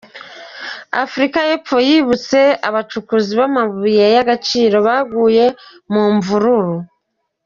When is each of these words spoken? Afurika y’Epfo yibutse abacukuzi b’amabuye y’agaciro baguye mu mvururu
Afurika 1.03 1.39
y’Epfo 1.47 1.77
yibutse 1.87 2.39
abacukuzi 2.67 3.31
b’amabuye 3.39 4.05
y’agaciro 4.15 4.77
baguye 4.87 5.45
mu 5.93 6.03
mvururu 6.15 6.77